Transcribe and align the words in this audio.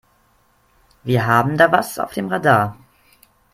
Wir 1.03 1.27
haben 1.27 1.57
da 1.59 1.71
was 1.71 1.99
auf 1.99 2.13
dem 2.13 2.27
Radar. 2.27 2.75